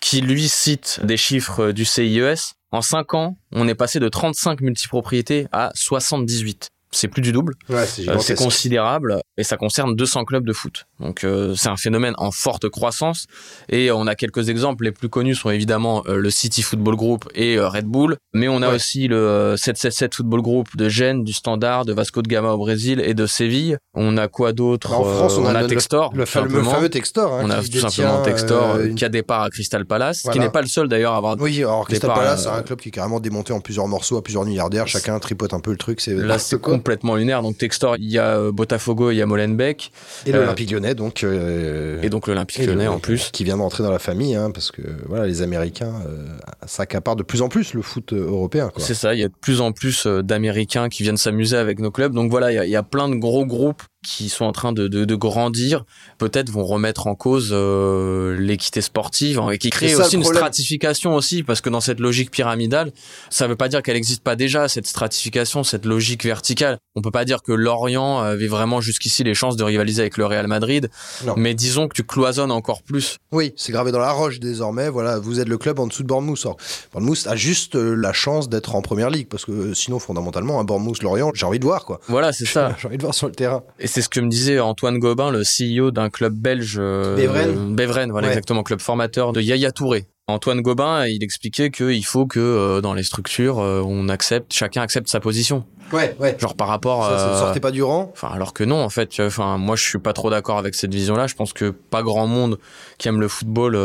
qui 0.00 0.20
lui 0.20 0.48
cite 0.48 1.00
des 1.04 1.16
chiffres 1.16 1.64
euh, 1.68 1.72
du 1.72 1.84
CIES. 1.84 2.54
En 2.70 2.80
5 2.82 3.14
ans, 3.14 3.36
on 3.52 3.68
est 3.68 3.74
passé 3.74 4.00
de 4.00 4.08
35 4.08 4.60
multipropriétés 4.62 5.46
à 5.52 5.70
78. 5.74 6.70
C'est 6.94 7.08
plus 7.08 7.22
du 7.22 7.32
double. 7.32 7.54
Ouais, 7.68 7.86
c'est 7.86 8.08
Euh, 8.08 8.18
c'est 8.18 8.34
considérable 8.34 9.18
et 9.38 9.44
ça 9.44 9.56
concerne 9.56 9.96
200 9.96 10.24
clubs 10.24 10.44
de 10.46 10.52
foot. 10.52 10.84
Donc 11.00 11.24
euh, 11.24 11.54
c'est 11.56 11.68
un 11.70 11.76
phénomène 11.76 12.14
en 12.18 12.30
forte 12.30 12.68
croissance 12.68 13.26
et 13.70 13.90
on 13.90 14.06
a 14.06 14.14
quelques 14.14 14.48
exemples. 14.50 14.84
Les 14.84 14.92
plus 14.92 15.08
connus 15.08 15.34
sont 15.34 15.50
évidemment 15.50 16.02
euh, 16.06 16.16
le 16.16 16.30
City 16.30 16.62
Football 16.62 16.96
Group 16.96 17.28
et 17.34 17.56
euh, 17.56 17.68
Red 17.68 17.86
Bull, 17.86 18.16
mais 18.34 18.48
on 18.48 18.60
a 18.62 18.68
Ouais. 18.68 18.74
aussi 18.76 19.08
le 19.08 19.16
euh, 19.16 19.56
777 19.56 20.14
Football 20.14 20.42
Group 20.42 20.76
de 20.76 20.88
Gênes, 20.88 21.24
du 21.24 21.32
Standard, 21.32 21.84
de 21.84 21.92
Vasco 21.92 22.20
de 22.22 22.28
Gama 22.28 22.52
au 22.52 22.58
Brésil 22.58 23.00
et 23.04 23.14
de 23.14 23.26
Séville. 23.26 23.78
On 23.94 24.16
a 24.18 24.28
quoi 24.28 24.52
d'autre 24.52 24.90
Bah, 24.90 24.96
en 24.98 25.04
France, 25.04 25.34
on 25.38 25.46
a 25.46 25.60
le- 25.62 25.66
Textor, 25.68 26.12
le 26.14 26.24
fameux, 26.26 26.88
Textor. 26.90 27.32
hein, 27.32 27.40
on 27.44 27.50
a 27.50 27.62
tout 27.62 27.78
simplement 27.78 28.22
Textor 28.22 28.80
une- 28.80 28.94
qui 28.94 29.04
a 29.04 29.08
départ 29.08 29.42
à 29.42 29.50
Crystal 29.50 29.84
Palace, 29.86 30.22
Voilà. 30.24 30.32
qui 30.38 30.44
n'est 30.44 30.50
pas 30.52 30.60
le 30.60 30.68
seul 30.68 30.88
d'ailleurs 30.88 31.14
à 31.14 31.16
avoir. 31.16 31.36
Oui, 31.40 31.58
alors 31.58 31.86
Crystal 31.86 32.10
départ, 32.10 32.22
Palace, 32.22 32.42
c'est 32.44 32.48
un 32.50 32.62
club 32.62 32.78
qui 32.80 32.88
est 32.88 32.92
carrément 32.92 33.18
démonté 33.20 33.52
en 33.52 33.60
plusieurs 33.60 33.88
morceaux 33.88 34.16
à 34.18 34.22
plusieurs 34.22 34.44
milliardaires. 34.44 34.86
Chacun 34.86 35.18
tripote 35.18 35.54
un 35.54 35.60
peu 35.60 35.70
le 35.70 35.76
truc. 35.78 36.00
C'est 36.00 36.14
Complètement 36.82 37.14
lunaire. 37.14 37.42
Donc 37.42 37.58
Textor, 37.58 37.94
il 37.96 38.10
y 38.10 38.18
a 38.18 38.36
euh, 38.38 38.50
Botafogo, 38.50 39.12
il 39.12 39.16
y 39.16 39.22
a 39.22 39.26
Molenbeek 39.26 39.92
Et 40.26 40.34
euh, 40.34 40.40
l'Olympique 40.40 40.72
lyonnais, 40.72 40.96
donc. 40.96 41.22
euh, 41.22 42.02
et 42.02 42.10
donc 42.10 42.26
l'Olympique 42.26 42.66
Lyonnais 42.66 42.88
en 42.88 42.98
plus. 42.98 43.30
Qui 43.32 43.44
vient 43.44 43.56
d'entrer 43.56 43.84
dans 43.84 43.92
la 43.92 44.00
famille, 44.00 44.34
hein, 44.34 44.50
parce 44.50 44.72
que 44.72 44.82
voilà, 45.06 45.26
les 45.26 45.42
Américains 45.42 45.94
euh, 46.08 46.26
s'accaparent 46.66 47.14
de 47.14 47.22
plus 47.22 47.40
en 47.40 47.48
plus 47.48 47.72
le 47.74 47.82
foot 47.82 48.12
euh, 48.12 48.26
européen. 48.26 48.72
C'est 48.78 48.94
ça, 48.94 49.14
il 49.14 49.20
y 49.20 49.22
a 49.22 49.28
de 49.28 49.34
plus 49.40 49.60
en 49.60 49.70
plus 49.70 50.06
euh, 50.06 50.22
d'Américains 50.22 50.88
qui 50.88 51.04
viennent 51.04 51.16
s'amuser 51.16 51.56
avec 51.56 51.78
nos 51.78 51.92
clubs. 51.92 52.12
Donc 52.12 52.32
voilà, 52.32 52.50
il 52.50 52.56
y 52.56 52.58
a, 52.58 52.64
il 52.64 52.70
y 52.70 52.76
a 52.76 52.82
plein 52.82 53.08
de 53.08 53.14
gros 53.14 53.46
groupes 53.46 53.82
qui 54.02 54.28
sont 54.28 54.44
en 54.44 54.52
train 54.52 54.72
de, 54.72 54.88
de, 54.88 55.04
de 55.04 55.14
grandir, 55.14 55.84
peut-être 56.18 56.50
vont 56.50 56.64
remettre 56.64 57.06
en 57.06 57.14
cause 57.14 57.50
euh, 57.52 58.36
l'équité 58.38 58.80
sportive 58.80 59.38
hein, 59.38 59.50
et 59.50 59.58
qui 59.58 59.70
ça, 59.70 60.04
aussi 60.06 60.16
une 60.16 60.24
stratification 60.24 61.14
aussi, 61.14 61.42
parce 61.42 61.60
que 61.60 61.70
dans 61.70 61.80
cette 61.80 62.00
logique 62.00 62.30
pyramidale, 62.30 62.92
ça 63.30 63.46
veut 63.46 63.56
pas 63.56 63.68
dire 63.68 63.82
qu'elle 63.82 63.94
n'existe 63.94 64.22
pas 64.22 64.36
déjà, 64.36 64.68
cette 64.68 64.86
stratification, 64.86 65.62
cette 65.64 65.86
logique 65.86 66.24
verticale. 66.24 66.78
On 66.94 67.02
peut 67.02 67.10
pas 67.10 67.24
dire 67.24 67.42
que 67.42 67.52
Lorient 67.52 68.18
avait 68.20 68.48
vraiment 68.48 68.80
jusqu'ici 68.80 69.24
les 69.24 69.34
chances 69.34 69.56
de 69.56 69.64
rivaliser 69.64 70.02
avec 70.02 70.16
le 70.16 70.26
Real 70.26 70.46
Madrid, 70.46 70.90
Non. 71.24 71.34
mais 71.36 71.54
disons 71.54 71.88
que 71.88 71.94
tu 71.94 72.04
cloisonnes 72.04 72.50
encore 72.50 72.82
plus. 72.82 73.18
Oui, 73.30 73.52
c'est 73.56 73.72
gravé 73.72 73.92
dans 73.92 73.98
la 73.98 74.12
roche 74.12 74.40
désormais. 74.40 74.88
Voilà, 74.88 75.18
vous 75.18 75.40
êtes 75.40 75.48
le 75.48 75.58
club 75.58 75.78
en 75.78 75.86
dessous 75.86 76.02
de 76.02 76.08
Bournemouth. 76.08 76.40
Alors, 76.44 76.56
Bournemouth 76.92 77.26
a 77.26 77.36
juste 77.36 77.76
euh, 77.76 77.94
la 77.94 78.12
chance 78.12 78.48
d'être 78.48 78.74
en 78.74 78.82
première 78.82 79.10
ligue, 79.10 79.28
parce 79.28 79.44
que 79.44 79.52
euh, 79.52 79.74
sinon, 79.74 79.98
fondamentalement, 79.98 80.60
un 80.60 80.64
Bournemouth-Lorient, 80.64 81.30
j'ai 81.34 81.46
envie 81.46 81.58
de 81.58 81.64
voir, 81.64 81.84
quoi. 81.84 82.00
Voilà, 82.08 82.32
c'est 82.32 82.44
ça. 82.46 82.74
J'ai 82.80 82.88
envie 82.88 82.96
de 82.98 83.02
voir 83.02 83.14
sur 83.14 83.26
le 83.28 83.32
terrain. 83.34 83.62
Et 83.78 83.86
c'est 83.92 84.02
ce 84.02 84.08
que 84.08 84.20
me 84.20 84.28
disait 84.28 84.58
Antoine 84.60 84.98
Gobin, 84.98 85.30
le 85.30 85.42
CEO 85.42 85.90
d'un 85.90 86.10
club 86.10 86.34
belge. 86.34 86.76
euh, 86.78 87.16
Beveren. 87.16 87.74
Beveren, 87.76 88.10
voilà 88.10 88.26
Ouais. 88.28 88.32
exactement, 88.32 88.62
club 88.62 88.80
formateur 88.80 89.32
de 89.32 89.40
Yaya 89.40 89.70
Touré. 89.72 90.06
Antoine 90.28 90.60
Gobin, 90.62 91.04
il 91.06 91.22
expliquait 91.24 91.70
qu'il 91.70 92.04
faut 92.06 92.26
que 92.26 92.38
euh, 92.40 92.80
dans 92.80 92.94
les 92.94 93.02
structures, 93.02 93.58
euh, 93.58 93.82
on 93.84 94.08
accepte, 94.08 94.52
chacun 94.52 94.80
accepte 94.80 95.08
sa 95.08 95.20
position. 95.20 95.64
Ouais, 95.92 96.16
ouais. 96.20 96.36
Genre 96.38 96.54
par 96.54 96.68
rapport. 96.68 97.04
Ça, 97.04 97.18
ça 97.18 97.32
ne 97.32 97.36
sortait 97.38 97.60
pas 97.60 97.70
du 97.72 97.82
rang. 97.82 98.08
Enfin, 98.14 98.28
alors 98.32 98.54
que 98.54 98.64
non, 98.64 98.82
en 98.82 98.88
fait, 98.88 99.20
enfin, 99.20 99.58
moi, 99.58 99.76
je 99.76 99.82
suis 99.84 99.98
pas 99.98 100.12
trop 100.14 100.30
d'accord 100.30 100.56
avec 100.56 100.74
cette 100.74 100.94
vision-là. 100.94 101.26
Je 101.26 101.34
pense 101.34 101.52
que 101.52 101.68
pas 101.70 102.02
grand 102.02 102.26
monde 102.26 102.58
qui 102.96 103.08
aime 103.08 103.20
le 103.20 103.28
football 103.28 103.76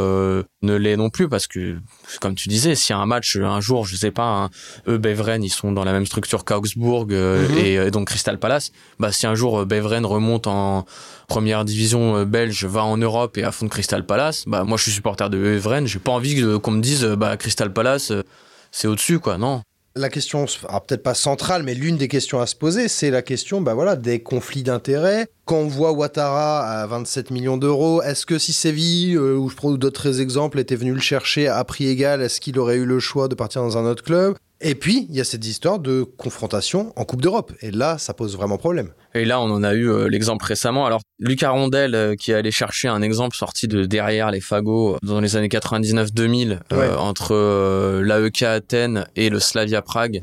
ne 0.64 0.74
l'est 0.76 0.98
non 0.98 1.10
plus, 1.12 1.30
parce 1.30 1.46
que, 1.46 1.78
comme 2.20 2.34
tu 2.34 2.50
disais, 2.50 2.74
s'il 2.74 2.96
y 2.96 2.98
a 2.98 3.00
un 3.00 3.06
match 3.06 3.36
un 3.38 3.62
jour, 3.62 3.86
je 3.86 3.96
sais 3.96 4.10
pas, 4.12 4.24
un, 4.24 4.50
eux, 4.88 4.98
Beveren, 4.98 5.44
ils 5.44 5.50
sont 5.50 5.72
dans 5.72 5.84
la 5.84 5.92
même 5.92 6.06
structure 6.08 6.46
qu'Augsbourg 6.46 7.06
euh, 7.12 7.48
Mhm. 7.48 7.58
et, 7.58 7.74
et 7.76 7.92
donc 7.92 8.08
Crystal 8.08 8.40
Palace. 8.40 8.72
Bah, 9.00 9.12
si 9.12 9.28
un 9.28 9.36
jour 9.36 9.60
euh, 9.60 9.66
Beveren 9.66 10.06
remonte 10.06 10.48
en 10.48 10.86
première 11.28 11.64
division 11.64 12.18
euh, 12.18 12.26
belge, 12.26 12.66
va 12.66 12.84
en 12.84 12.98
Europe 12.98 13.38
et 13.38 13.44
affronte 13.44 13.70
Crystal 13.70 14.06
Palace, 14.06 14.46
bah, 14.48 14.64
moi, 14.64 14.78
je 14.78 14.84
suis 14.84 14.92
supporter 14.92 15.30
de 15.30 15.38
Beveren. 15.38 15.86
J'ai 15.86 16.00
pas 16.00 16.12
envie 16.12 16.42
qu'on 16.62 16.72
me 16.72 16.82
dise, 16.82 17.04
euh, 17.04 17.16
bah, 17.16 17.38
Crystal 17.38 17.72
Palace, 17.72 18.10
euh, 18.12 18.24
c'est 18.72 18.88
au-dessus, 18.88 19.20
quoi. 19.20 19.38
Non. 19.38 19.62
La 19.98 20.10
question, 20.10 20.46
alors 20.70 20.86
peut-être 20.86 21.02
pas 21.02 21.16
centrale, 21.16 21.64
mais 21.64 21.74
l'une 21.74 21.98
des 21.98 22.08
questions 22.08 22.40
à 22.40 22.46
se 22.46 22.56
poser, 22.56 22.88
c'est 22.88 23.10
la 23.10 23.24
question 23.24 23.62
bah 23.62 23.74
voilà, 23.74 23.96
des 23.96 24.20
conflits 24.22 24.62
d'intérêts. 24.62 25.28
Quand 25.46 25.58
on 25.58 25.68
voit 25.68 25.92
Ouattara 25.92 26.62
à 26.68 26.86
27 26.86 27.32
millions 27.32 27.58
d'euros, 27.58 28.04
est-ce 28.04 28.28
que 28.28 28.38
si 28.38 28.54
Séville, 28.54 29.16
euh, 29.16 29.36
ou 29.36 29.50
je 29.50 29.56
prends 29.56 29.72
d'autres 29.72 30.22
exemples, 30.22 30.60
était 30.60 30.76
venu 30.76 30.94
le 30.94 31.00
chercher 31.00 31.48
à 31.48 31.64
prix 31.64 31.88
égal, 31.88 32.22
est-ce 32.22 32.40
qu'il 32.40 32.60
aurait 32.60 32.78
eu 32.78 32.86
le 32.86 33.00
choix 33.00 33.28
de 33.28 33.34
partir 33.34 33.64
dans 33.64 33.78
un 33.78 33.86
autre 33.86 34.04
club? 34.04 34.36
Et 34.60 34.74
puis, 34.76 35.06
il 35.10 35.16
y 35.16 35.22
a 35.22 35.24
cette 35.24 35.46
histoire 35.46 35.78
de 35.80 36.04
confrontation 36.04 36.92
en 36.96 37.06
Coupe 37.06 37.22
d'Europe. 37.22 37.54
Et 37.62 37.70
là, 37.72 37.98
ça 37.98 38.14
pose 38.14 38.36
vraiment 38.36 38.58
problème. 38.58 38.90
Et 39.14 39.24
là, 39.26 39.40
on 39.40 39.46
en 39.52 39.64
a 39.64 39.74
eu 39.74 39.90
euh, 39.90 40.08
l'exemple 40.10 40.46
récemment. 40.46 40.86
Alors, 40.86 41.02
Lucas 41.20 41.50
Rondel, 41.52 41.96
euh, 41.96 42.16
qui 42.16 42.32
est 42.32 42.36
allé 42.36 42.52
chercher 42.52 42.88
un 42.88 43.02
exemple 43.02 43.36
sorti 43.36 43.68
de 43.68 43.86
derrière 43.86 44.30
les 44.32 44.42
fagots 44.42 44.96
euh, 44.96 44.98
dans 45.04 45.20
les 45.20 45.36
années 45.36 45.48
99-2000, 45.48 46.60
euh, 46.72 46.78
Ouais. 46.78 46.90
entre 46.98 48.02
l'AEK 48.04 48.44
Athènes 48.44 49.06
et 49.16 49.30
le 49.30 49.40
Slavia 49.40 49.82
Prague, 49.82 50.22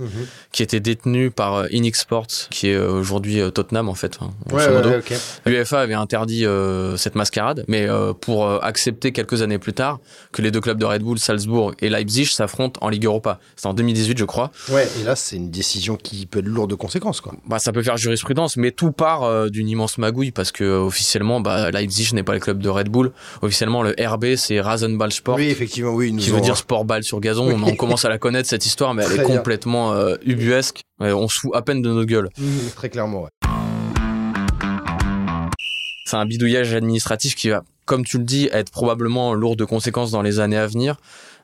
qui 0.52 0.62
était 0.62 0.80
détenu 0.80 1.30
par 1.30 1.70
Inix 1.72 2.00
Sports, 2.00 2.26
qui 2.50 2.68
est 2.68 2.76
aujourd'hui 2.76 3.40
Tottenham, 3.52 3.88
en 3.88 3.94
fait. 3.94 4.18
hein, 4.20 4.30
grosso 4.48 4.70
modo. 4.72 4.90
ok. 4.98 5.12
L'UEFA 5.46 5.80
avait 5.80 5.94
interdit 5.94 6.44
cette 6.96 7.14
mascarade, 7.14 7.64
mais 7.68 7.88
pour 8.20 8.48
accepter 8.64 9.12
quelques 9.12 9.42
années 9.42 9.58
plus 9.58 9.72
tard 9.72 9.98
que 10.32 10.42
les 10.42 10.50
deux 10.50 10.60
clubs 10.60 10.78
de 10.78 10.84
Red 10.84 11.02
Bull, 11.02 11.18
Salzbourg 11.18 11.72
et 11.80 11.88
Leipzig 11.88 12.26
s'affrontent 12.26 12.78
en 12.82 12.88
Ligue 12.88 13.06
Europa. 13.06 13.40
C'était 13.56 13.68
en 13.68 13.74
2018, 13.74 14.18
je 14.24 14.26
crois. 14.26 14.50
Ouais, 14.70 14.88
et 15.00 15.04
là, 15.04 15.14
c'est 15.16 15.36
une 15.36 15.50
décision 15.50 15.96
qui 15.96 16.24
peut 16.24 16.38
être 16.38 16.46
lourde 16.46 16.70
de 16.70 16.74
conséquences, 16.74 17.20
quoi. 17.20 17.34
Bah, 17.46 17.58
ça 17.58 17.72
peut 17.72 17.82
faire 17.82 17.98
jurisprudence, 17.98 18.56
mais 18.56 18.70
tout 18.70 18.90
part 18.92 19.22
euh, 19.24 19.48
d'une 19.50 19.68
immense 19.68 19.98
magouille 19.98 20.30
parce 20.30 20.50
que 20.50 20.64
euh, 20.64 20.78
officiellement, 20.80 21.40
bah, 21.40 21.70
Leipzig 21.70 22.14
n'est 22.14 22.22
pas 22.22 22.32
le 22.32 22.40
club 22.40 22.58
de 22.60 22.68
Red 22.70 22.88
Bull. 22.88 23.12
Officiellement, 23.42 23.82
le 23.82 23.94
RB 23.98 24.36
c'est 24.36 24.60
Rasenballsport, 24.60 25.36
Oui, 25.36 25.48
effectivement, 25.48 25.92
oui. 25.92 26.10
nous 26.12 26.18
qui 26.20 26.30
ont- 26.32 26.36
veut 26.36 26.40
dire 26.40 26.56
sport 26.56 26.84
balle 26.86 27.04
sur 27.04 27.20
gazon. 27.20 27.48
Oui. 27.48 27.54
On, 27.62 27.68
on 27.68 27.76
commence 27.76 28.04
à 28.06 28.08
la 28.08 28.18
connaître 28.18 28.48
cette 28.48 28.64
histoire, 28.64 28.94
mais 28.94 29.02
elle 29.04 29.10
Très 29.16 29.22
est 29.24 29.26
complètement 29.36 29.92
euh, 29.92 30.16
ubuesque. 30.24 30.80
Ouais, 31.00 31.12
on 31.12 31.28
se 31.28 31.40
fout 31.40 31.50
à 31.54 31.60
peine 31.62 31.82
de 31.82 31.90
nos 31.90 32.04
gueules. 32.04 32.30
Mhm, 32.38 32.70
Très 32.76 32.88
clairement, 32.88 33.22
ouais. 33.24 33.28
C'est 36.06 36.16
un 36.16 36.26
bidouillage 36.26 36.74
administratif 36.74 37.34
qui 37.34 37.48
va, 37.48 37.62
comme 37.86 38.04
tu 38.04 38.18
le 38.18 38.24
dis, 38.24 38.48
être 38.52 38.70
probablement 38.70 39.32
lourd 39.32 39.56
de 39.56 39.64
conséquences 39.64 40.10
dans 40.10 40.20
les 40.22 40.38
années 40.38 40.58
à 40.58 40.66
venir. 40.66 40.96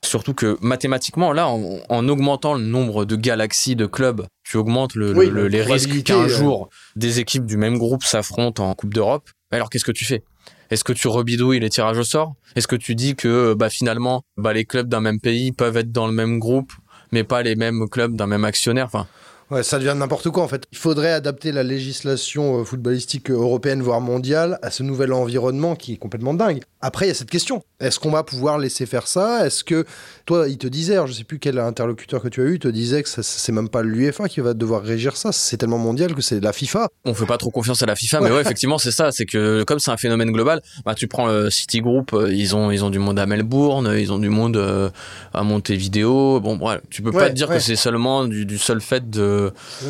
Surtout 0.04 0.34
que 0.34 0.58
mathématiquement, 0.60 1.32
là, 1.32 1.48
en, 1.48 1.78
en 1.88 2.08
augmentant 2.08 2.54
le 2.54 2.62
nombre 2.62 3.04
de 3.06 3.16
galaxies 3.16 3.74
de 3.76 3.86
clubs, 3.86 4.26
tu 4.44 4.58
augmentes 4.58 4.94
le- 4.94 5.12
Oui, 5.14 5.30
le- 5.30 5.48
les 5.48 5.62
risques 5.62 6.02
qu'un 6.02 6.24
euh. 6.24 6.28
jour 6.28 6.68
des 6.96 7.20
équipes 7.20 7.46
du 7.46 7.56
même 7.56 7.78
groupe 7.78 8.04
s'affrontent 8.04 8.68
en 8.68 8.74
Coupe 8.74 8.92
d'Europe. 8.94 9.30
Alors 9.50 9.70
qu'est-ce 9.70 9.84
que 9.84 9.92
tu 9.92 10.04
fais? 10.04 10.22
Est-ce 10.70 10.84
que 10.84 10.92
tu 10.92 11.08
rebidouilles 11.08 11.58
les 11.60 11.70
tirages 11.70 11.98
au 11.98 12.04
sort? 12.04 12.34
Est-ce 12.54 12.68
que 12.68 12.76
tu 12.76 12.94
dis 12.94 13.16
que 13.16 13.54
bah, 13.54 13.70
finalement, 13.70 14.22
bah, 14.36 14.52
les 14.52 14.64
clubs 14.64 14.88
d'un 14.88 15.00
même 15.00 15.20
pays 15.20 15.52
peuvent 15.52 15.76
être 15.76 15.90
dans 15.90 16.06
le 16.06 16.12
même 16.12 16.38
groupe 16.38 16.72
mais 17.12 17.24
pas 17.24 17.42
les 17.42 17.56
mêmes 17.56 17.88
clubs 17.88 18.14
d'un 18.14 18.26
même 18.28 18.44
actionnaire? 18.44 18.86
Enfin, 18.86 19.06
Ouais, 19.50 19.64
ça 19.64 19.78
devient 19.78 19.94
n'importe 19.96 20.30
quoi 20.30 20.44
en 20.44 20.48
fait. 20.48 20.64
Il 20.70 20.78
faudrait 20.78 21.10
adapter 21.10 21.50
la 21.50 21.64
législation 21.64 22.60
euh, 22.60 22.64
footballistique 22.64 23.30
européenne, 23.30 23.82
voire 23.82 24.00
mondiale, 24.00 24.58
à 24.62 24.70
ce 24.70 24.82
nouvel 24.82 25.12
environnement 25.12 25.74
qui 25.74 25.94
est 25.94 25.96
complètement 25.96 26.34
dingue. 26.34 26.60
Après, 26.82 27.06
il 27.06 27.08
y 27.08 27.10
a 27.10 27.14
cette 27.14 27.30
question. 27.30 27.62
Est-ce 27.80 27.98
qu'on 27.98 28.10
va 28.10 28.22
pouvoir 28.22 28.58
laisser 28.58 28.86
faire 28.86 29.06
ça? 29.06 29.46
Est-ce 29.46 29.64
que, 29.64 29.84
toi, 30.24 30.48
il 30.48 30.58
te 30.58 30.66
disait, 30.66 30.94
alors, 30.94 31.06
je 31.06 31.12
sais 31.12 31.24
plus 31.24 31.38
quel 31.38 31.58
interlocuteur 31.58 32.22
que 32.22 32.28
tu 32.28 32.40
as 32.42 32.44
eu, 32.44 32.58
te 32.58 32.68
disait 32.68 33.02
que 33.02 33.08
c'est 33.08 33.52
même 33.52 33.68
pas 33.68 33.82
l'UEFA 33.82 34.28
qui 34.28 34.40
va 34.40 34.54
devoir 34.54 34.82
régir 34.82 35.16
ça, 35.16 35.32
c'est 35.32 35.56
tellement 35.56 35.78
mondial 35.78 36.14
que 36.14 36.22
c'est 36.22 36.40
la 36.40 36.52
FIFA. 36.52 36.88
On 37.04 37.14
fait 37.14 37.26
pas 37.26 37.38
trop 37.38 37.50
confiance 37.50 37.82
à 37.82 37.86
la 37.86 37.96
FIFA, 37.96 38.20
mais 38.20 38.30
ouais, 38.30 38.40
effectivement, 38.40 38.78
c'est 38.78 38.90
ça. 38.90 39.12
C'est 39.12 39.26
que 39.26 39.62
comme 39.64 39.78
c'est 39.78 39.90
un 39.90 39.96
phénomène 39.96 40.30
global, 40.30 40.62
bah, 40.84 40.94
tu 40.94 41.06
prends 41.06 41.26
le 41.26 41.50
City 41.50 41.80
Group, 41.80 42.12
euh, 42.12 42.32
ils 42.32 42.54
ont, 42.54 42.70
ils 42.70 42.84
ont 42.84 42.90
du 42.90 42.98
monde 42.98 43.18
à 43.18 43.26
Melbourne, 43.26 43.94
ils 43.98 44.12
ont 44.12 44.18
du 44.18 44.28
monde 44.28 44.56
euh, 44.56 44.90
à 45.34 45.42
Montevideo. 45.42 46.40
Bon, 46.40 46.58
ouais, 46.58 46.80
tu 46.90 47.02
peux 47.02 47.12
pas 47.12 47.28
te 47.28 47.34
dire 47.34 47.48
que 47.48 47.58
c'est 47.58 47.76
seulement 47.76 48.24
du, 48.24 48.46
du, 48.46 48.58
seul 48.58 48.80
fait 48.80 49.08
de 49.08 49.39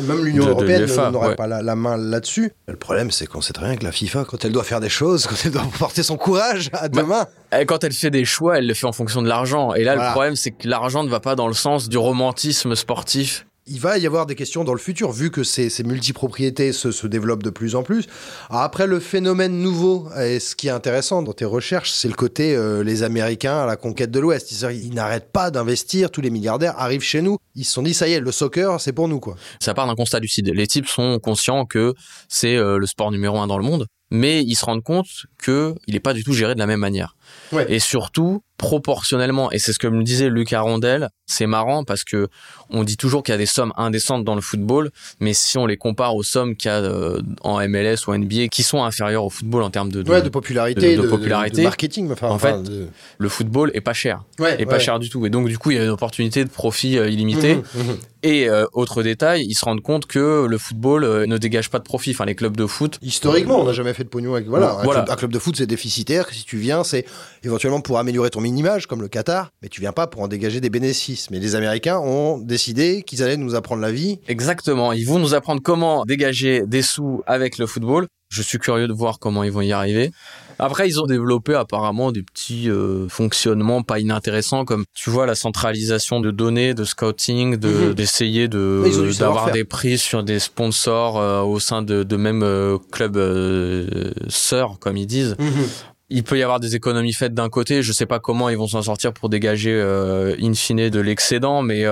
même 0.03 0.23
l'Union 0.23 0.47
européenne 0.47 0.85
n'aurait 1.11 1.35
pas 1.35 1.47
la, 1.47 1.75
main 1.75 1.97
là-dessus. 1.97 2.51
Le 2.67 2.75
problème, 2.75 3.11
c'est 3.11 3.27
qu'on 3.27 3.41
sait 3.41 3.53
très 3.53 3.65
bien 3.65 3.75
que 3.75 3.83
la 3.83 3.91
FIFA, 3.91 4.25
quand 4.25 4.43
elle 4.45 4.51
doit 4.51 4.63
faire 4.63 4.79
des 4.79 4.89
choses, 4.89 5.27
quand 5.29 5.35
elle 5.45 5.51
doit 5.51 5.63
porter 5.77 6.03
son 6.03 6.17
courage 6.17 6.69
à 6.73 6.89
deux 6.89 7.03
mains. 7.03 7.27
Quand 7.67 7.83
elle 7.83 7.93
fait 7.93 8.11
des 8.11 8.25
choix, 8.25 8.57
elle 8.57 8.67
le 8.67 8.73
fait 8.73 8.87
en 8.87 8.93
fonction 8.93 9.21
de 9.21 9.27
l'argent. 9.27 9.73
Et 9.73 9.83
là, 9.83 9.95
le 9.95 10.11
problème, 10.11 10.35
c'est 10.35 10.51
que 10.51 10.67
l'argent 10.67 11.03
ne 11.03 11.09
va 11.09 11.19
pas 11.19 11.35
dans 11.35 11.47
le 11.47 11.53
sens 11.53 11.89
du 11.89 11.97
romantisme 11.97 12.75
sportif 12.75 13.45
il 13.67 13.79
va 13.79 13.97
y 13.97 14.07
avoir 14.07 14.25
des 14.25 14.35
questions 14.35 14.63
dans 14.63 14.73
le 14.73 14.79
futur, 14.79 15.11
vu 15.11 15.29
que 15.29 15.43
ces, 15.43 15.69
multipropriétés 15.83 16.73
se, 16.73 17.07
développent 17.07 17.43
de 17.43 17.49
plus 17.49 17.75
en 17.75 17.83
plus. 17.83 18.07
après, 18.49 18.87
le 18.87 18.99
phénomène 18.99 19.59
nouveau, 19.59 20.09
et 20.19 20.39
ce 20.39 20.55
qui 20.55 20.67
est 20.67 20.71
intéressant 20.71 21.21
dans 21.21 21.33
tes 21.33 21.45
recherches, 21.45 21.91
c'est 21.91 22.07
le 22.07 22.13
côté 22.13 22.55
euh, 22.55 22.83
les 22.83 23.03
Américains 23.03 23.59
à 23.59 23.65
la 23.65 23.75
conquête 23.75 24.11
de 24.11 24.19
l'Ouest. 24.19 24.51
Ils, 24.51 24.85
ils 24.85 24.93
n'arrêtent 24.93 25.31
pas 25.31 25.51
d'investir, 25.51 26.11
tous 26.11 26.21
les 26.21 26.29
milliardaires 26.29 26.73
arrivent 26.77 27.03
chez 27.03 27.21
nous. 27.21 27.37
Ils 27.55 27.65
se 27.65 27.73
sont 27.73 27.83
dit, 27.83 27.93
ça 27.93 28.07
y 28.07 28.13
est, 28.13 28.19
le 28.19 28.31
soccer, 28.31 28.79
c'est 28.81 28.93
pour 28.93 29.07
nous. 29.07 29.19
quoi. 29.19 29.35
Ça 29.59 29.73
part 29.73 29.87
d'un 29.87 29.95
constat 29.95 30.19
lucide. 30.19 30.51
Les 30.53 30.67
types 30.67 30.87
sont 30.87 31.19
conscients 31.19 31.65
que 31.65 31.93
c'est 32.29 32.55
euh, 32.55 32.77
le 32.77 32.87
sport 32.87 33.11
numéro 33.11 33.39
un 33.39 33.47
dans 33.47 33.57
le 33.57 33.63
monde, 33.63 33.85
mais 34.09 34.43
ils 34.43 34.55
se 34.55 34.65
rendent 34.65 34.83
compte 34.83 35.25
qu'il 35.43 35.75
n'est 35.87 35.99
pas 35.99 36.13
du 36.13 36.23
tout 36.23 36.33
géré 36.33 36.55
de 36.55 36.59
la 36.59 36.67
même 36.67 36.79
manière. 36.79 37.15
Et 37.67 37.79
surtout, 37.79 38.43
proportionnellement, 38.61 39.51
et 39.51 39.57
c'est 39.57 39.73
ce 39.73 39.79
que 39.79 39.87
me 39.87 40.03
disait 40.03 40.29
Luc 40.29 40.53
Arondel, 40.53 41.09
c'est 41.25 41.47
marrant 41.47 41.83
parce 41.83 42.03
que 42.03 42.29
on 42.69 42.83
dit 42.83 42.95
toujours 42.95 43.23
qu'il 43.23 43.33
y 43.33 43.35
a 43.35 43.39
des 43.39 43.47
sommes 43.47 43.73
indécentes 43.75 44.23
dans 44.23 44.35
le 44.35 44.41
football, 44.41 44.91
mais 45.19 45.33
si 45.33 45.57
on 45.57 45.65
les 45.65 45.77
compare 45.77 46.15
aux 46.15 46.21
sommes 46.21 46.55
qu'il 46.55 46.69
y 46.69 46.73
a 46.73 46.77
euh, 46.77 47.21
en 47.41 47.67
MLS 47.67 48.07
ou 48.07 48.15
NBA 48.15 48.47
qui 48.49 48.61
sont 48.61 48.83
inférieures 48.83 49.25
au 49.25 49.31
football 49.31 49.63
en 49.63 49.71
termes 49.71 49.91
de, 49.91 50.03
de, 50.03 50.29
popularité, 50.29 50.95
de, 50.95 51.01
popularité, 51.01 51.63
marketing, 51.63 52.11
en 52.21 52.37
fait, 52.37 52.55
le 53.17 53.29
football 53.29 53.71
est 53.73 53.81
pas 53.81 53.93
cher, 53.93 54.23
est 54.39 54.65
pas 54.67 54.79
cher 54.79 54.99
du 54.99 55.09
tout, 55.09 55.25
et 55.25 55.31
donc 55.31 55.47
du 55.47 55.57
coup 55.57 55.71
il 55.71 55.77
y 55.77 55.79
a 55.79 55.83
une 55.83 55.89
opportunité 55.89 56.45
de 56.45 56.49
profit 56.49 56.99
euh, 56.99 57.09
illimité. 57.09 57.55
Mmh, 57.55 57.59
mmh, 57.59 57.81
mmh. 57.81 57.97
Et 58.23 58.47
euh, 58.47 58.65
autre 58.73 59.01
détail, 59.01 59.45
ils 59.47 59.55
se 59.55 59.65
rendent 59.65 59.81
compte 59.81 60.05
que 60.05 60.45
le 60.47 60.57
football 60.59 61.25
ne 61.25 61.37
dégage 61.39 61.71
pas 61.71 61.79
de 61.79 61.83
profit. 61.83 62.11
Enfin, 62.11 62.25
les 62.25 62.35
clubs 62.35 62.55
de 62.55 62.67
foot. 62.67 62.99
Historiquement, 63.01 63.59
on 63.59 63.65
n'a 63.65 63.73
jamais 63.73 63.95
fait 63.95 64.03
de 64.03 64.09
pognon 64.09 64.35
avec. 64.35 64.47
Voilà, 64.47 64.77
un, 64.79 65.15
Club, 65.15 65.31
de 65.31 65.39
foot, 65.39 65.55
c'est 65.57 65.65
déficitaire. 65.65 66.27
Si 66.31 66.43
tu 66.43 66.57
viens, 66.57 66.83
c'est 66.83 67.05
éventuellement 67.43 67.81
pour 67.81 67.99
améliorer 67.99 68.29
ton 68.29 68.41
mini-image, 68.41 68.87
comme 68.87 69.01
le 69.01 69.07
Qatar, 69.07 69.51
mais 69.61 69.69
tu 69.69 69.81
viens 69.81 69.93
pas 69.93 70.07
pour 70.07 70.21
en 70.21 70.27
dégager 70.27 70.61
des 70.61 70.69
bénéfices. 70.69 71.29
Mais 71.29 71.39
les 71.39 71.55
Américains 71.55 71.99
ont 71.99 72.37
décidé 72.37 73.03
qu'ils 73.03 73.23
allaient 73.23 73.37
nous 73.37 73.55
apprendre 73.55 73.81
la 73.81 73.91
vie. 73.91 74.19
Exactement. 74.27 74.93
Ils 74.93 75.05
vont 75.05 75.19
nous 75.19 75.33
apprendre 75.33 75.61
comment 75.61 76.05
dégager 76.05 76.63
des 76.65 76.81
sous 76.81 77.23
avec 77.25 77.57
le 77.57 77.67
football. 77.67 78.07
Je 78.29 78.41
suis 78.41 78.59
curieux 78.59 78.87
de 78.87 78.93
voir 78.93 79.19
comment 79.19 79.43
ils 79.43 79.51
vont 79.51 79.61
y 79.61 79.73
arriver. 79.73 80.11
Après, 80.57 80.87
ils 80.87 81.01
ont 81.01 81.05
développé 81.05 81.55
apparemment 81.55 82.11
des 82.11 82.21
petits 82.21 82.69
euh, 82.69 83.09
fonctionnements 83.09 83.81
pas 83.81 83.99
inintéressants, 83.99 84.63
comme 84.63 84.85
tu 84.93 85.09
vois 85.09 85.25
la 85.25 85.35
centralisation 85.35 86.21
de 86.21 86.31
données, 86.31 86.73
de 86.73 86.83
scouting, 86.83 87.57
de 87.57 87.67
mhm. 87.67 87.93
d'essayer 87.95 88.47
de 88.47 88.83
d'avoir 89.19 89.51
des 89.51 89.65
prix 89.65 89.97
sur 89.97 90.23
des 90.23 90.39
sponsors 90.39 91.19
euh, 91.19 91.41
au 91.41 91.59
sein 91.59 91.81
de, 91.81 92.03
de 92.03 92.15
même 92.15 92.43
euh, 92.43 92.77
clubs 92.91 93.19
sœurs, 94.29 94.77
comme 94.79 94.97
ils 94.97 95.07
disent. 95.07 95.35
Mhm. 95.39 95.67
Il 96.13 96.23
peut 96.23 96.37
y 96.37 96.43
avoir 96.43 96.59
des 96.59 96.75
économies 96.75 97.13
faites 97.13 97.33
d'un 97.33 97.49
côté. 97.49 97.81
Je 97.81 97.93
sais 97.93 98.05
pas 98.05 98.19
comment 98.19 98.49
ils 98.49 98.57
vont 98.57 98.67
s'en 98.67 98.81
sortir 98.81 99.13
pour 99.13 99.29
dégager 99.29 99.73
in 99.81 100.53
fine 100.53 100.89
de 100.89 100.99
l'excédent, 100.99 101.61
mais 101.61 101.85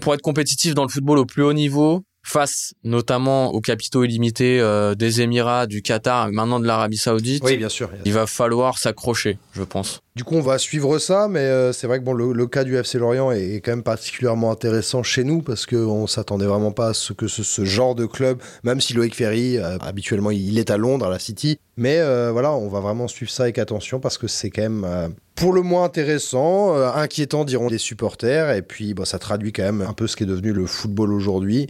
pour 0.00 0.14
être 0.14 0.22
compétitif 0.22 0.74
dans 0.74 0.84
le 0.84 0.88
football 0.88 1.18
au 1.18 1.26
plus 1.26 1.42
haut 1.42 1.52
niveau, 1.52 2.02
face 2.26 2.74
notamment 2.82 3.52
aux 3.54 3.60
capitaux 3.60 4.02
illimités 4.04 4.60
euh, 4.60 4.94
des 4.94 5.20
Émirats, 5.20 5.66
du 5.66 5.80
Qatar, 5.80 6.30
maintenant 6.32 6.58
de 6.58 6.66
l'Arabie 6.66 6.96
Saoudite. 6.96 7.42
Oui, 7.44 7.56
bien 7.56 7.68
sûr. 7.68 7.88
Il 8.04 8.12
va 8.12 8.26
falloir 8.26 8.78
s'accrocher, 8.78 9.38
je 9.52 9.62
pense. 9.62 10.00
Du 10.16 10.24
coup, 10.24 10.34
on 10.34 10.40
va 10.40 10.58
suivre 10.58 10.98
ça, 10.98 11.28
mais 11.28 11.40
euh, 11.40 11.72
c'est 11.72 11.86
vrai 11.86 12.00
que 12.00 12.04
bon, 12.04 12.14
le, 12.14 12.46
cas 12.46 12.64
du 12.64 12.76
FC 12.76 12.98
Lorient 12.98 13.30
est, 13.30 13.60
quand 13.60 13.72
même 13.72 13.82
particulièrement 13.82 14.50
intéressant 14.50 15.02
chez 15.02 15.22
nous 15.22 15.40
parce 15.40 15.66
qu'on 15.66 16.06
s'attendait 16.06 16.46
vraiment 16.46 16.72
pas 16.72 16.88
à 16.88 16.94
ce 16.94 17.12
que 17.12 17.28
ce, 17.28 17.64
genre 17.64 17.94
de 17.94 18.06
club, 18.06 18.40
même 18.64 18.80
si 18.80 18.92
Loïc 18.94 19.14
Ferry, 19.14 19.58
euh, 19.58 19.78
habituellement, 19.80 20.30
il 20.30 20.58
est 20.58 20.70
à 20.70 20.76
Londres, 20.76 21.06
à 21.06 21.10
la 21.10 21.18
City. 21.18 21.58
Mais 21.76 22.00
voilà, 22.32 22.52
on 22.52 22.68
va 22.68 22.80
vraiment 22.80 23.06
suivre 23.06 23.30
ça 23.30 23.44
avec 23.44 23.58
attention 23.58 24.00
parce 24.00 24.16
que 24.16 24.26
c'est 24.26 24.50
quand 24.50 24.62
même 24.62 25.14
pour 25.36 25.52
le 25.52 25.62
moins 25.62 25.84
intéressant, 25.84 26.74
inquiétant 26.74 27.44
diront 27.44 27.68
des 27.68 27.78
supporters, 27.78 28.50
et 28.50 28.62
puis 28.62 28.94
bon, 28.94 29.04
ça 29.04 29.18
traduit 29.18 29.52
quand 29.52 29.62
même 29.62 29.82
un 29.82 29.92
peu 29.92 30.06
ce 30.06 30.16
qui 30.16 30.24
est 30.24 30.26
devenu 30.26 30.52
le 30.52 30.66
football 30.66 31.12
aujourd'hui 31.12 31.68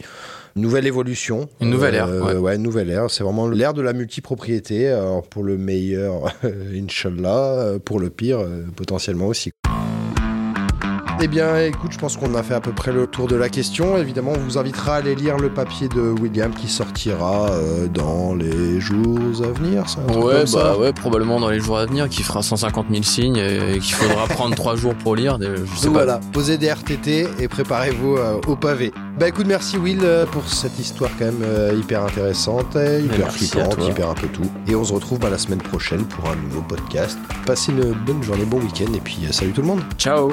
nouvelle 0.57 0.87
évolution. 0.87 1.49
Une 1.61 1.71
nouvelle 1.71 1.95
ère. 1.95 2.09
Euh, 2.09 2.39
ouais. 2.39 2.57
une 2.57 2.63
nouvelle 2.63 2.91
ère. 2.91 3.11
C'est 3.11 3.23
vraiment 3.23 3.49
l'ère 3.49 3.75
de 3.75 3.83
la 3.83 3.93
multipropriété. 3.93 4.89
Alors 4.89 5.23
pour 5.23 5.45
le 5.45 5.57
meilleur, 5.57 6.35
Inch'Allah, 6.75 7.59
euh, 7.59 7.79
pour 7.79 8.01
le 8.01 8.11
pire, 8.11 8.41
euh, 8.41 8.65
potentiellement 8.75 9.27
aussi. 9.27 9.53
Eh 11.19 11.29
bien, 11.29 11.59
écoute, 11.61 11.93
je 11.93 11.99
pense 11.99 12.17
qu'on 12.19 12.35
a 12.35 12.43
fait 12.43 12.53
à 12.53 12.61
peu 12.61 12.73
près 12.73 12.93
le 12.93 13.07
tour 13.07 13.27
de 13.27 13.37
la 13.37 13.49
question. 13.49 13.97
Évidemment, 13.97 14.33
on 14.37 14.39
vous 14.39 14.59
invitera 14.59 14.97
à 14.97 14.99
aller 14.99 15.15
lire 15.15 15.39
le 15.39 15.49
papier 15.49 15.89
de 15.89 16.01
William 16.21 16.53
qui 16.53 16.69
sortira 16.69 17.49
euh, 17.51 17.89
dans 17.89 18.35
les 18.35 18.81
jours 18.81 19.43
à 19.43 19.59
venir. 19.59 19.85
Ouais, 20.15 20.45
bah 20.53 20.77
ouais, 20.77 20.93
probablement 20.93 21.41
dans 21.41 21.49
les 21.49 21.59
jours 21.59 21.79
à 21.79 21.87
venir, 21.87 22.11
qui 22.11 22.23
fera 22.23 22.43
150 22.43 22.87
000 22.91 23.03
signes 23.03 23.39
et, 23.39 23.79
qu'il 23.79 23.95
faudra 23.95 24.27
prendre 24.29 24.55
trois 24.55 24.77
jours 24.77 24.95
pour 24.95 25.17
lire. 25.17 25.39
Je 25.41 25.81
sais 25.81 25.89
voilà, 25.89 26.21
posez 26.35 26.59
des 26.59 26.69
RTT 26.69 27.29
et 27.39 27.49
préparez-vous 27.49 28.17
euh, 28.17 28.39
au 28.47 28.55
pavé. 28.55 28.93
Bah 29.19 29.29
écoute, 29.29 29.47
merci 29.47 29.79
Will 29.79 30.01
euh, 30.03 30.27
pour 30.27 30.47
cette 30.47 30.79
histoire 30.79 31.11
quand 31.19 31.25
même 31.25 31.79
hyper 31.79 32.05
intéressante, 32.05 32.77
hyper 32.77 33.33
flippante, 33.33 33.79
hyper 33.89 34.11
un 34.11 34.15
peu 34.15 34.29
tout. 34.29 34.51
Et 34.69 34.75
on 34.75 34.85
se 34.85 34.93
retrouve 34.93 35.19
bah, 35.19 35.31
la 35.31 35.39
semaine 35.39 35.63
prochaine 35.63 36.05
pour 36.05 36.29
un 36.29 36.37
nouveau 36.37 36.61
podcast. 36.61 37.19
Passez 37.47 37.73
une 37.73 37.93
bonne 37.93 38.23
journée, 38.23 38.45
bon 38.45 38.61
week-end 38.61 38.93
et 38.95 39.01
puis 39.01 39.27
salut 39.31 39.53
tout 39.53 39.63
le 39.63 39.69
monde. 39.69 39.81
Ciao 39.97 40.33